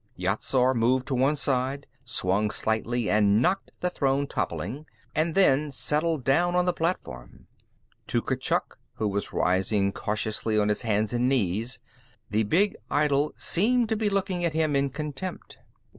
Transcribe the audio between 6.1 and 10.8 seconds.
down on the platform. To Kurchuk, who was rising cautiously on